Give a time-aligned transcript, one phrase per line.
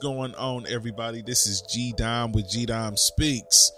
[0.00, 1.20] going on, everybody?
[1.20, 3.70] This is G Dime with G Dime Speaks.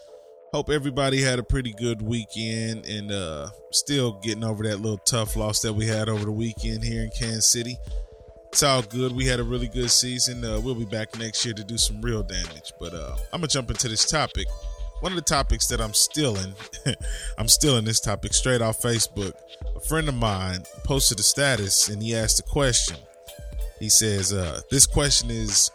[0.53, 5.35] Hope everybody had a pretty good weekend and uh still getting over that little tough
[5.35, 7.77] loss that we had over the weekend here in Kansas City.
[8.49, 9.17] It's all good.
[9.17, 10.45] We had a really good season.
[10.45, 12.73] Uh, we'll be back next year to do some real damage.
[12.79, 14.47] But uh, I'm gonna jump into this topic.
[15.01, 16.55] One of the topics that I'm stealing,
[17.39, 19.33] I'm stealing this topic straight off Facebook.
[19.75, 22.99] A friend of mine posted a status and he asked a question.
[23.81, 25.73] He says, uh, This question is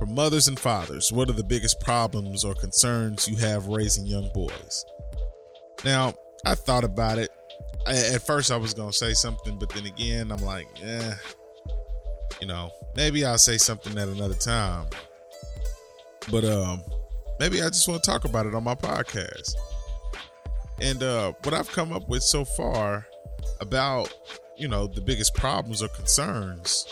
[0.00, 1.12] for mothers and fathers.
[1.12, 4.84] What are the biggest problems or concerns you have raising young boys?
[5.84, 6.14] Now,
[6.46, 7.30] I thought about it.
[7.86, 11.14] I, at first, I was going to say something, but then again, I'm like, eh,
[12.40, 14.86] you know, maybe I'll say something at another time.
[16.30, 16.82] But um,
[17.38, 19.52] maybe I just want to talk about it on my podcast.
[20.80, 23.06] And uh, what I've come up with so far
[23.60, 24.14] about,
[24.56, 26.86] you know, the biggest problems or concerns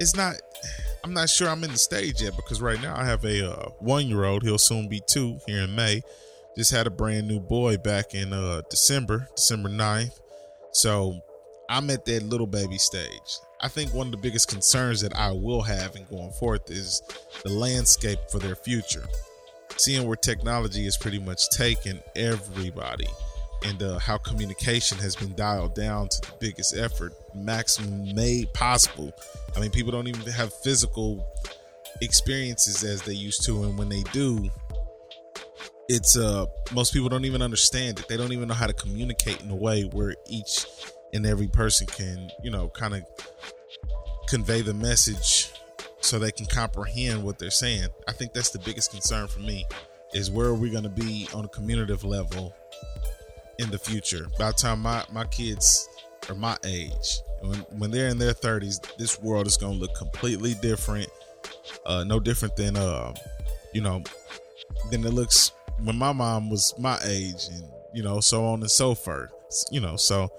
[0.00, 0.34] it's not
[1.04, 3.68] i'm not sure i'm in the stage yet because right now i have a uh,
[3.78, 6.02] one year old he'll soon be two here in may.
[6.56, 10.18] Just had a brand new boy back in uh, december december 9th
[10.72, 11.20] so
[11.68, 13.38] i'm at that little baby stage.
[13.60, 17.02] I think one of the biggest concerns that i will have in going forth is
[17.42, 19.04] the landscape for their future.
[19.76, 23.08] Seeing where technology has pretty much taken everybody
[23.64, 29.12] and uh, how communication has been dialed down to the biggest effort, maximum made possible.
[29.56, 31.26] I mean, people don't even have physical
[32.00, 34.50] experiences as they used to, and when they do,
[35.88, 38.08] it's uh most people don't even understand it.
[38.08, 40.66] They don't even know how to communicate in a way where each
[41.14, 43.04] and every person can, you know, kind of
[44.28, 45.50] convey the message
[46.00, 47.88] so they can comprehend what they're saying.
[48.06, 49.64] I think that's the biggest concern for me
[50.14, 52.54] is where are we going to be on a communicative level
[53.58, 54.26] in the future.
[54.38, 55.88] By the time my, my kids
[56.28, 59.94] are my age, when, when they're in their 30s, this world is going to look
[59.94, 61.08] completely different.
[61.86, 63.14] Uh, no different than, uh,
[63.72, 64.02] you know,
[64.90, 67.64] than it looks when my mom was my age and,
[67.94, 69.30] you know, so on and so forth.
[69.70, 70.30] You know, so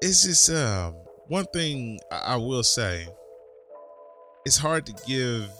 [0.00, 0.92] it's just uh,
[1.26, 3.08] one thing I will say
[4.44, 5.50] it's hard to give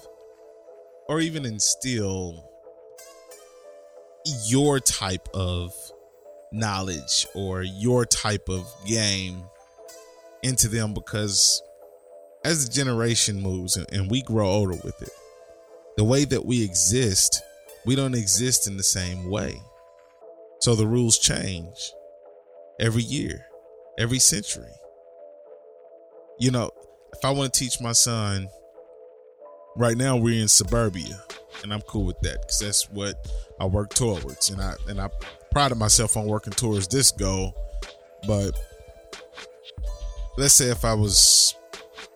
[1.08, 2.48] or even instill
[4.46, 5.72] your type of
[6.52, 9.42] knowledge or your type of game
[10.42, 11.62] into them because
[12.44, 15.10] as the generation moves and we grow older with it,
[15.96, 17.42] the way that we exist,
[17.84, 19.60] we don't exist in the same way.
[20.60, 21.92] So the rules change
[22.80, 23.46] every year,
[23.98, 24.72] every century.
[26.38, 26.70] You know,
[27.12, 28.48] if I want to teach my son,
[29.76, 31.20] right now we're in suburbia,
[31.62, 33.26] and I'm cool with that because that's what
[33.60, 35.08] I work towards, and I and I
[35.50, 37.54] prided myself on working towards this goal.
[38.26, 38.58] But
[40.36, 41.54] let's say if I was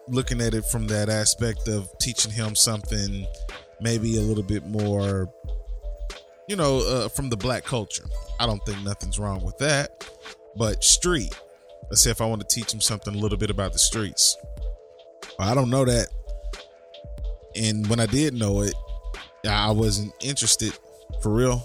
[0.09, 3.27] looking at it from that aspect of teaching him something
[3.81, 5.33] maybe a little bit more
[6.49, 8.05] you know uh, from the black culture.
[8.39, 10.09] I don't think nothing's wrong with that
[10.57, 11.39] but street.
[11.89, 14.37] Let's say if i want to teach him something a little bit about the streets.
[15.39, 16.09] I don't know that.
[17.55, 18.75] And when i did know it
[19.49, 20.73] i wasn't interested
[21.21, 21.65] for real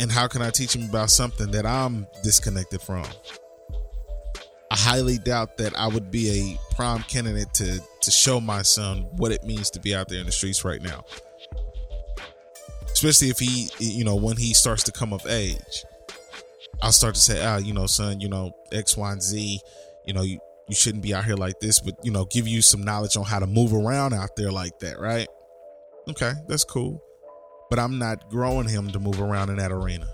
[0.00, 3.04] and how can I teach him about something that I'm disconnected from?
[4.70, 9.02] I highly doubt that I would be a prime candidate to to show my son
[9.16, 11.04] what it means to be out there in the streets right now.
[12.90, 15.84] Especially if he, you know, when he starts to come of age,
[16.82, 19.60] I'll start to say, ah, you know, son, you know, X, Y, and Z,
[20.06, 22.62] you know, you, you shouldn't be out here like this, but you know, give you
[22.62, 25.28] some knowledge on how to move around out there like that, right?
[26.08, 27.02] Okay, that's cool
[27.70, 30.06] but I'm not growing him to move around in that arena.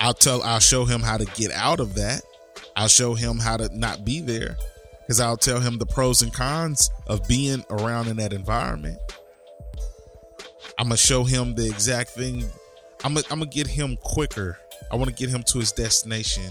[0.00, 2.22] I'll tell I'll show him how to get out of that.
[2.74, 4.56] I'll show him how to not be there
[5.00, 8.98] because I'll tell him the pros and cons of being around in that environment.
[10.78, 12.44] I'm gonna show him the exact thing.
[13.04, 14.58] I'm gonna, I'm gonna get him quicker.
[14.90, 16.50] I want to get him to his destination.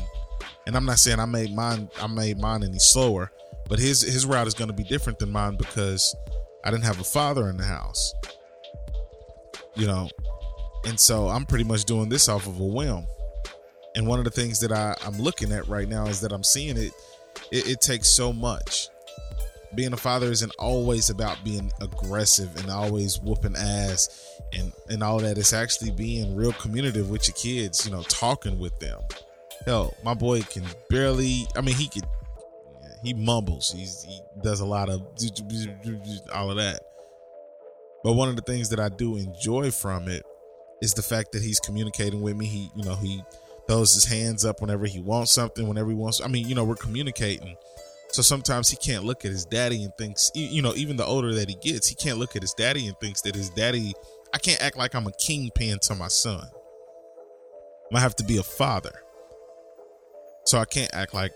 [0.67, 3.31] And I'm not saying I made mine I made mine any slower,
[3.67, 6.15] but his his route is gonna be different than mine because
[6.63, 8.13] I didn't have a father in the house
[9.81, 10.07] you know.
[10.85, 13.05] And so I'm pretty much doing this off of a whim.
[13.95, 16.43] And one of the things that I, I'm looking at right now is that I'm
[16.43, 16.93] seeing it,
[17.51, 18.87] it, it takes so much.
[19.73, 25.19] Being a father isn't always about being aggressive and always whooping ass and, and all
[25.19, 25.37] that.
[25.37, 29.01] It's actually being real communicative with your kids, you know, talking with them.
[29.65, 32.05] Hell, my boy can barely, I mean, he could,
[33.03, 33.71] he mumbles.
[33.71, 35.01] He's, he does a lot of
[36.33, 36.90] all of that.
[38.03, 40.23] But one of the things that I do enjoy from it
[40.81, 42.45] is the fact that he's communicating with me.
[42.45, 43.23] He, you know, he
[43.67, 46.21] throws his hands up whenever he wants something, whenever he wants.
[46.21, 47.55] I mean, you know, we're communicating.
[48.09, 51.33] So sometimes he can't look at his daddy and thinks, you know, even the older
[51.35, 53.93] that he gets, he can't look at his daddy and thinks that his daddy,
[54.33, 56.45] I can't act like I'm a kingpin to my son.
[57.93, 59.01] I have to be a father.
[60.45, 61.31] So I can't act like,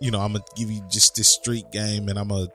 [0.00, 2.48] you know, I'm gonna give you just this street game and I'm gonna,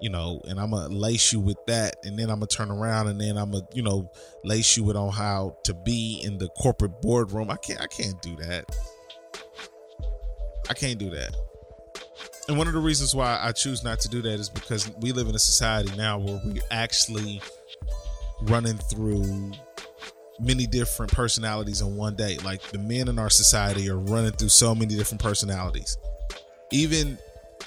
[0.00, 3.08] you know, and I'm gonna lace you with that, and then I'm gonna turn around
[3.08, 4.10] and then I'm gonna, you know,
[4.44, 7.50] lace you with on how to be in the corporate boardroom.
[7.50, 8.64] I can't, I can't do that.
[10.68, 11.34] I can't do that.
[12.48, 15.12] And one of the reasons why I choose not to do that is because we
[15.12, 17.40] live in a society now where we're actually
[18.42, 19.52] running through
[20.40, 22.38] many different personalities in one day.
[22.38, 25.98] Like the men in our society are running through so many different personalities.
[26.72, 27.18] Even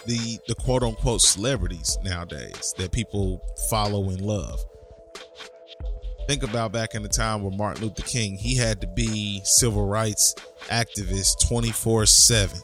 [0.05, 4.63] the the quote unquote celebrities nowadays that people follow and love.
[6.27, 9.85] Think about back in the time where Martin Luther King, he had to be civil
[9.85, 10.35] rights
[10.69, 12.59] activist 24 7.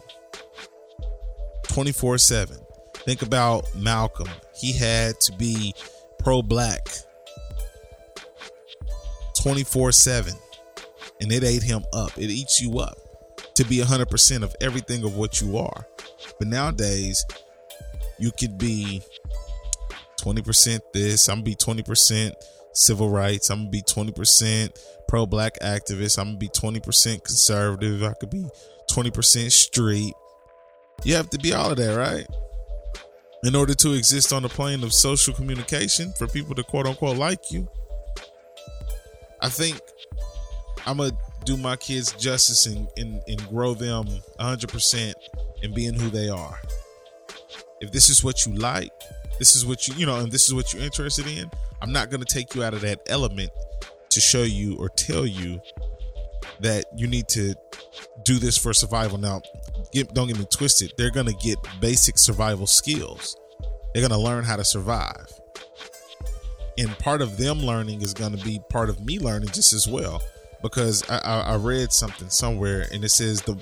[1.64, 2.58] 24 7.
[2.94, 4.30] Think about Malcolm.
[4.56, 5.74] He had to be
[6.20, 6.88] pro black
[9.42, 10.34] 24 7.
[11.22, 12.18] And it ate him up.
[12.18, 12.98] It eats you up
[13.60, 15.86] to be 100% of everything of what you are.
[16.40, 17.26] But nowadays,
[18.18, 19.02] you could be
[20.22, 22.32] 20% this, I'm gonna be 20%
[22.72, 28.14] civil rights, I'm gonna be 20% pro black activist, I'm gonna be 20% conservative, I
[28.14, 28.48] could be
[28.90, 30.14] 20% street,
[31.04, 32.28] you have to be all of that, right?
[33.44, 37.18] In order to exist on the plane of social communication for people to quote unquote
[37.18, 37.68] like you.
[39.42, 39.82] I think
[40.90, 41.12] I'm gonna
[41.46, 44.08] do my kids justice and, and, and grow them
[44.40, 45.14] 100%
[45.62, 46.60] in being who they are.
[47.80, 48.92] If this is what you like,
[49.38, 51.50] this is what you, you know, and this is what you're interested in,
[51.82, 53.52] I'm not gonna take you out of that element
[54.10, 55.62] to show you or tell you
[56.62, 57.54] that you need to
[58.24, 59.20] do this for survival.
[59.20, 59.42] Now,
[59.92, 60.94] get, don't get me twisted.
[60.98, 63.38] They're going to get basic survival skills.
[63.94, 65.32] They're going to learn how to survive.
[66.78, 69.88] And part of them learning is going to be part of me learning just as
[69.88, 70.22] well.
[70.62, 73.56] Because I, I, I read something somewhere and it says the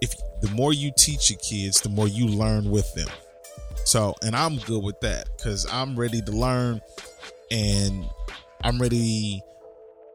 [0.00, 3.08] if the more you teach your kids, the more you learn with them.
[3.84, 6.80] So, and I'm good with that because I'm ready to learn
[7.50, 8.06] and
[8.62, 9.42] I'm ready.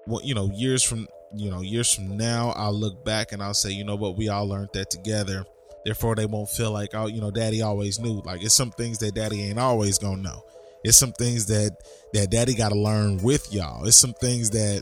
[0.08, 3.54] Well, you know, years from you know, years from now, I'll look back and I'll
[3.54, 5.46] say, you know what, we all learned that together.
[5.86, 8.22] Therefore, they won't feel like, oh, you know, daddy always knew.
[8.26, 10.44] Like it's some things that daddy ain't always gonna know.
[10.84, 11.78] It's some things that
[12.14, 13.86] that daddy got to learn with y'all.
[13.86, 14.82] It's some things that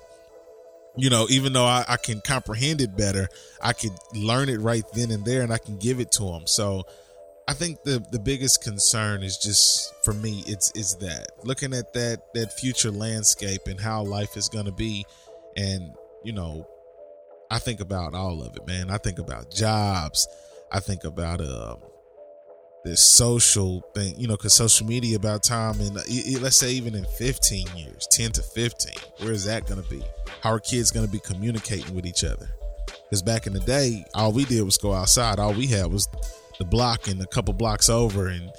[0.99, 3.29] you know, even though I, I, can comprehend it better,
[3.61, 6.45] I could learn it right then and there, and I can give it to them.
[6.45, 6.85] So,
[7.47, 11.93] I think the the biggest concern is just for me, it's is that looking at
[11.93, 15.03] that that future landscape and how life is to be,
[15.57, 16.67] and you know,
[17.49, 18.91] I think about all of it, man.
[18.91, 20.27] I think about jobs.
[20.71, 21.79] I think about um
[22.83, 27.05] this social thing, you know, because social media about time and let's say even in
[27.05, 30.01] 15 years, 10 to 15, where is that going to be?
[30.41, 32.49] How are kids going to be communicating with each other?
[33.03, 35.39] Because back in the day, all we did was go outside.
[35.39, 36.07] All we had was
[36.59, 38.51] the block and a couple blocks over, and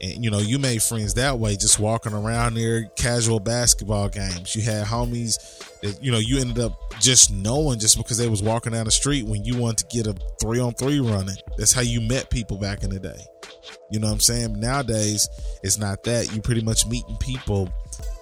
[0.00, 4.54] and you know you made friends that way just walking around there casual basketball games.
[4.54, 5.36] You had homies
[5.80, 8.90] that you know you ended up just knowing just because they was walking down the
[8.90, 11.36] street when you wanted to get a three on three running.
[11.56, 13.20] That's how you met people back in the day.
[13.90, 14.60] You know what i'm saying?
[14.60, 15.28] Nowadays
[15.62, 16.34] it's not that.
[16.34, 17.70] You pretty much meeting people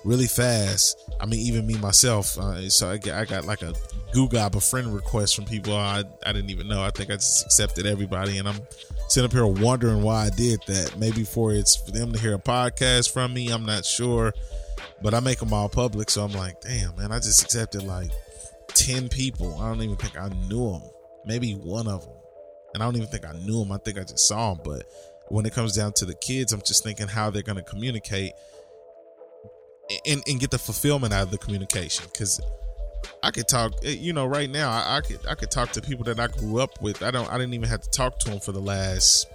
[0.04, 0.98] really fast.
[1.20, 3.74] I mean even me myself uh, so I, I got like a
[4.12, 5.76] google a friend request from people.
[5.76, 6.82] I, I didn't even know.
[6.82, 8.56] I think i just accepted everybody and i'm
[9.08, 10.98] sitting up here wondering why I did that.
[10.98, 13.50] Maybe for it's for them to hear a podcast from me.
[13.50, 14.32] I'm not sure,
[15.02, 18.10] but I make them all public, so I'm like, damn, man, I just accepted like
[18.68, 19.58] ten people.
[19.60, 20.82] I don't even think I knew them.
[21.24, 22.14] Maybe one of them,
[22.74, 23.72] and I don't even think I knew them.
[23.72, 24.62] I think I just saw them.
[24.64, 24.84] But
[25.28, 28.32] when it comes down to the kids, I'm just thinking how they're going to communicate
[30.06, 32.40] and, and get the fulfillment out of the communication because
[33.22, 35.82] I could talk, eh, you know, right now I, I, could I could talk to
[35.82, 37.02] people that I grew up with.
[37.02, 39.26] I don't I didn't even have to talk to them for the last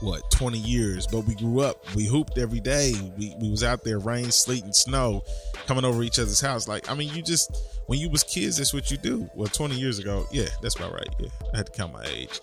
[0.00, 1.84] what 20 years, but we grew up.
[1.94, 2.92] We hooped every day.
[3.16, 5.22] We we was out there rain, sleet, and snow,
[5.66, 6.66] coming over each other's house.
[6.66, 7.56] Like I mean, you just
[7.86, 9.30] when you was kids, that's what you do.
[9.34, 11.08] Well, 20 years ago, yeah, that's about right.
[11.18, 12.40] Yeah, I had to count my age,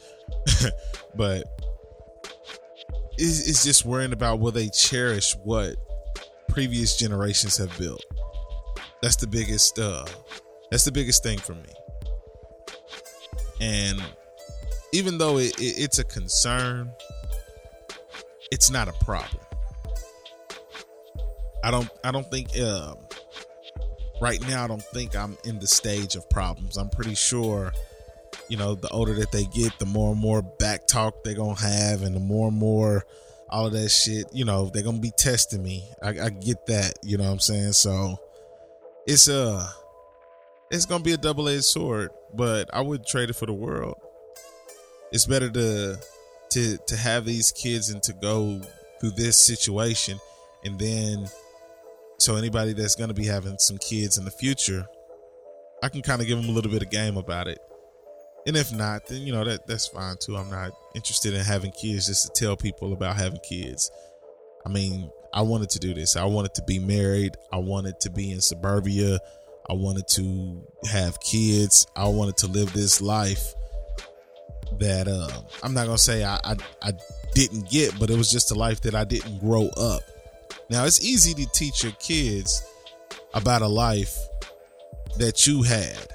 [1.16, 1.44] but
[3.18, 5.76] it's, it's just worrying about will they cherish what
[6.50, 8.04] previous generations have built
[9.02, 10.06] that's the biggest uh
[10.72, 11.70] that's the biggest thing for me.
[13.62, 14.02] And
[14.94, 16.92] even though it, it, it's a concern,
[18.52, 19.44] it's not a problem.
[21.64, 22.98] I don't I don't think um
[24.22, 26.78] right now I don't think I'm in the stage of problems.
[26.78, 27.74] I'm pretty sure
[28.48, 31.60] you know, the older that they get, the more and more back talk they're gonna
[31.60, 33.06] have, and the more and more
[33.50, 35.84] all of that shit, you know, they're gonna be testing me.
[36.02, 37.74] I, I get that, you know what I'm saying?
[37.74, 38.20] So
[39.08, 39.68] it's uh,
[40.72, 43.98] it's gonna be a double edged sword, but I would trade it for the world.
[45.12, 46.00] It's better to
[46.52, 48.62] to to have these kids and to go
[49.00, 50.20] through this situation
[50.64, 51.28] and then
[52.18, 54.86] so anybody that's going to be having some kids in the future
[55.82, 57.60] i can kind of give them a little bit of game about it.
[58.48, 60.36] And if not then you know that that's fine too.
[60.36, 63.92] I'm not interested in having kids just to tell people about having kids
[64.66, 66.16] i mean i wanted to do this.
[66.16, 67.36] I wanted to be married.
[67.54, 69.20] I wanted to be in suburbia.
[69.70, 71.86] I wanted to have kids.
[71.96, 73.54] I wanted to live this life
[74.80, 75.30] that uh,
[75.64, 76.94] i'm not gonna say I, I i
[77.34, 80.04] didn't get but it was just a life that i didn't grow up.
[80.70, 82.64] Now it's easy to teach your kids
[83.34, 84.16] about a life
[85.18, 86.08] that you had.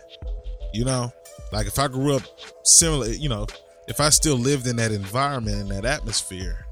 [0.72, 1.12] You know,
[1.52, 2.22] like if I grew up
[2.64, 3.46] similar, you know,
[3.86, 6.66] if I still lived in that environment and that atmosphere,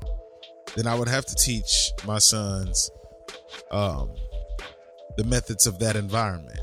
[0.77, 2.91] then I would have to teach my sons
[3.71, 4.11] um,
[5.17, 6.59] the methods of that environment.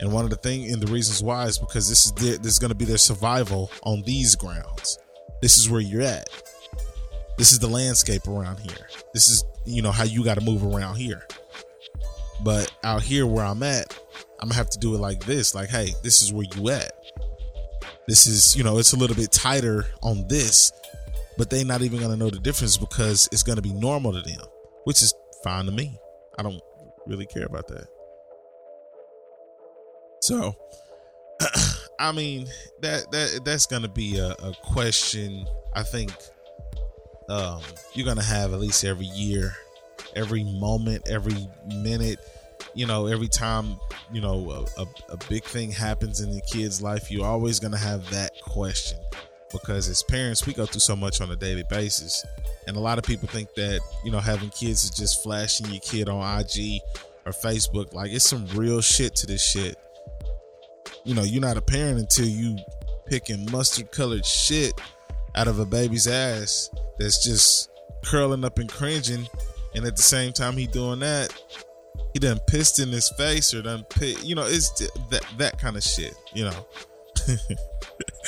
[0.00, 2.52] And one of the things and the reasons why is because this is their, this
[2.52, 4.98] is going to be their survival on these grounds.
[5.42, 6.28] This is where you're at.
[7.36, 8.88] This is the landscape around here.
[9.14, 11.26] This is you know how you got to move around here.
[12.42, 13.98] But out here where I'm at,
[14.40, 15.54] I'm gonna have to do it like this.
[15.54, 16.92] Like, hey, this is where you at.
[18.06, 20.72] This is, you know, it's a little bit tighter on this,
[21.38, 24.44] but they're not even gonna know the difference because it's gonna be normal to them,
[24.84, 25.14] which is
[25.44, 25.96] fine to me.
[26.36, 26.60] I don't
[27.06, 27.86] really care about that.
[30.20, 30.56] So,
[32.00, 32.48] I mean,
[32.82, 35.46] that that that's gonna be a, a question.
[35.74, 36.12] I think
[37.28, 37.62] um,
[37.94, 39.54] you're gonna have at least every year,
[40.16, 42.18] every moment, every minute.
[42.74, 43.76] You know, every time
[44.12, 47.78] you know a, a, a big thing happens in the kid's life, you're always gonna
[47.78, 48.98] have that question
[49.52, 52.24] because as parents, we go through so much on a daily basis,
[52.66, 55.80] and a lot of people think that you know having kids is just flashing your
[55.80, 56.80] kid on IG
[57.26, 57.92] or Facebook.
[57.94, 59.76] Like it's some real shit to this shit.
[61.04, 62.58] You know, you're not a parent until you
[63.06, 64.78] picking mustard colored shit
[65.34, 67.70] out of a baby's ass that's just
[68.04, 69.28] curling up and cringing,
[69.74, 71.32] and at the same time he doing that,
[72.12, 74.70] he done pissed in his face or done pit, you know, it's
[75.10, 76.66] that that kind of shit, you know.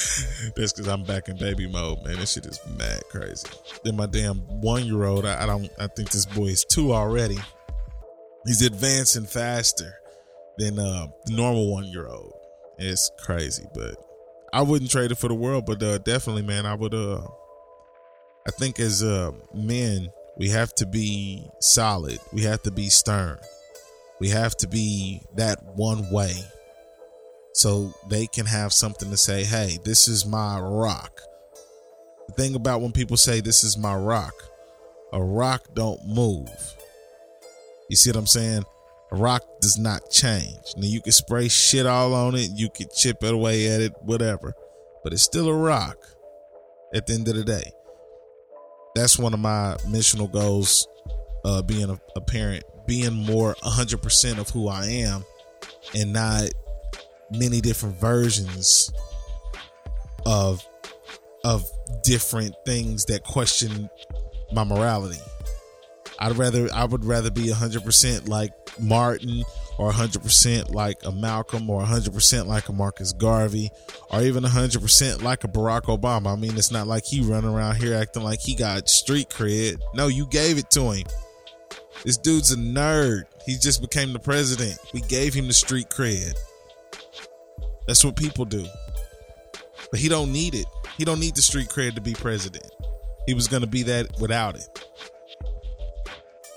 [0.56, 2.16] That's because I'm back in baby mode, man.
[2.16, 3.48] This shit is mad crazy.
[3.84, 6.92] Then my damn one year old, I, I don't, I think this boy is two
[6.92, 7.38] already.
[8.46, 9.94] He's advancing faster
[10.58, 12.32] than uh, the normal one year old.
[12.78, 13.96] It's crazy, but
[14.52, 15.66] I wouldn't trade it for the world.
[15.66, 16.94] But uh, definitely, man, I would.
[16.94, 17.20] Uh,
[18.46, 22.18] I think as uh, men, we have to be solid.
[22.32, 23.38] We have to be stern.
[24.18, 26.32] We have to be that one way
[27.52, 31.20] so they can have something to say, hey, this is my rock.
[32.28, 34.34] The thing about when people say this is my rock,
[35.12, 36.48] a rock don't move.
[37.88, 38.64] You see what I'm saying?
[39.10, 40.74] A rock does not change.
[40.76, 43.92] Now you can spray shit all on it, you can chip it away at it,
[44.02, 44.54] whatever.
[45.02, 45.96] But it's still a rock
[46.94, 47.72] at the end of the day
[48.94, 50.88] that's one of my missional goals
[51.44, 55.24] uh, being a, a, parent being more 100% of who i am
[55.94, 56.50] and not
[57.30, 58.92] many different versions
[60.26, 60.66] of
[61.44, 61.64] of
[62.02, 63.88] different things that question
[64.52, 65.18] my morality
[66.20, 69.42] i'd rather i would rather be 100% like martin
[69.80, 73.70] or 100% like a Malcolm or 100% like a Marcus Garvey
[74.10, 76.34] or even 100% like a Barack Obama.
[76.34, 79.80] I mean, it's not like he running around here acting like he got street cred.
[79.94, 81.06] No, you gave it to him.
[82.04, 83.24] This dude's a nerd.
[83.46, 84.78] He just became the president.
[84.92, 86.34] We gave him the street cred.
[87.90, 88.64] That's what people do.
[89.90, 90.66] But he don't need it.
[90.96, 92.70] He don't need the street cred to be president.
[93.26, 94.84] He was to be that without it.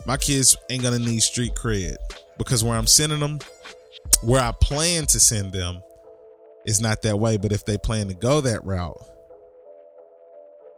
[0.06, 1.96] My kids ain't to need street cred
[2.38, 3.40] because where I'm sending them,
[4.22, 5.82] where I plan to send them,
[6.68, 7.38] is not that way.
[7.38, 9.04] But if they plan to go that route,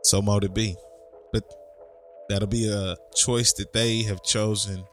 [0.03, 0.77] so mote it be.
[1.33, 1.43] But
[2.29, 4.85] that'll be a choice that they have chosen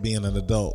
[0.00, 0.74] being an adult.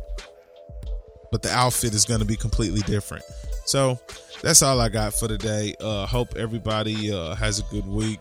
[1.30, 3.24] But the outfit is to be completely different.
[3.66, 4.00] So
[4.42, 5.74] that's all I got for today.
[5.80, 8.20] Uh, hope everybody uh, has a good week.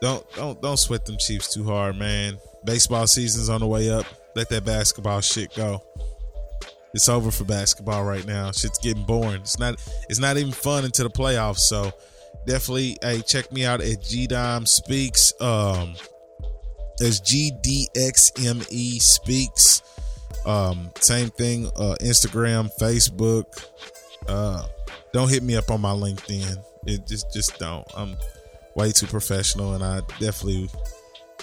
[0.00, 2.38] Don't don't don't sweat them Chiefs too hard, man.
[2.64, 5.82] Baseball season's on the way up let that basketball shit go.
[6.92, 8.52] It's over for basketball right now.
[8.52, 9.40] Shit's getting boring.
[9.40, 9.76] It's not
[10.08, 11.58] it's not even fun into the playoffs.
[11.58, 11.92] So
[12.46, 15.32] definitely hey check me out at G Dime Speaks.
[15.40, 15.94] Um
[16.98, 19.82] there's GDXME Speaks.
[20.46, 23.46] Um, same thing, uh, Instagram, Facebook.
[24.28, 24.66] Uh,
[25.12, 26.62] don't hit me up on my LinkedIn.
[26.86, 27.86] It just just don't.
[27.96, 28.16] I'm
[28.74, 30.68] way too professional, and I definitely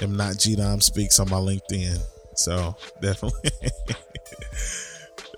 [0.02, 2.00] am not G Dime Speaks on my LinkedIn.
[2.36, 3.52] So definitely.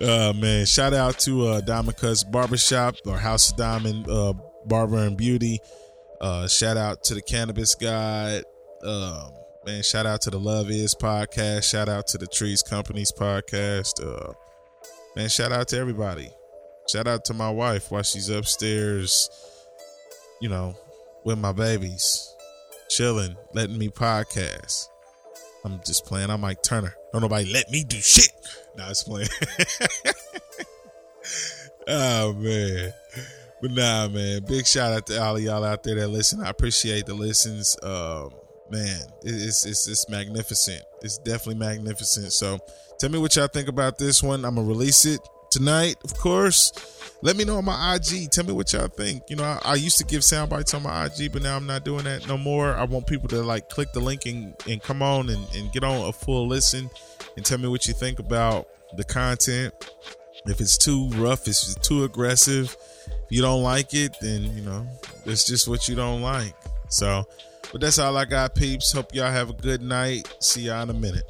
[0.00, 4.32] uh man, shout out to uh Diamond Cuts Barbershop or House of Diamond uh
[4.66, 5.60] Barber and Beauty.
[6.20, 8.44] Uh shout out to the Cannabis Guide.
[8.84, 9.32] Um
[9.66, 11.70] man, shout out to the Love Is podcast.
[11.70, 14.04] Shout out to the Trees Companies podcast.
[14.04, 14.32] Uh
[15.16, 16.30] man, shout out to everybody.
[16.86, 19.30] Shout out to my wife while she's upstairs,
[20.40, 20.76] you know,
[21.24, 22.34] with my babies,
[22.90, 24.88] chilling, letting me podcast.
[25.64, 26.28] I'm just playing.
[26.28, 26.94] I'm Mike Turner.
[27.12, 28.30] Don't nobody let me do shit.
[28.76, 29.28] Nah, it's playing.
[31.88, 32.92] oh man.
[33.62, 34.42] But nah, man.
[34.46, 36.42] Big shout out to all of y'all out there that listen.
[36.42, 37.78] I appreciate the listens.
[37.82, 38.28] Um,
[38.70, 40.82] man, it's it's it's magnificent.
[41.00, 42.34] It's definitely magnificent.
[42.34, 42.58] So
[42.98, 44.44] tell me what y'all think about this one.
[44.44, 45.20] I'm gonna release it
[45.54, 46.72] tonight, of course.
[47.22, 48.30] Let me know on my IG.
[48.30, 49.22] Tell me what y'all think.
[49.30, 51.66] You know, I, I, used to give sound bites on my IG, but now I'm
[51.66, 52.74] not doing that no more.
[52.74, 55.84] I want people to like click the link and, and come on and, and get
[55.84, 56.90] on a full listen
[57.36, 59.72] and tell me what you think about the content.
[60.46, 64.62] If it's too rough, if it's too aggressive, if you don't like it, then you
[64.62, 64.86] know,
[65.24, 66.54] it's just what you don't like.
[66.90, 67.24] So,
[67.72, 68.92] but that's all I got, peeps.
[68.92, 70.30] Hope y'all have a good night.
[70.40, 71.24] See y'all in a minute.